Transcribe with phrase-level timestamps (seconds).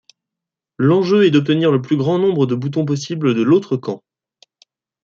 [0.79, 4.01] L'enjeu est d'obtenir le plus grand nombre de boutons possible de l'autre camp.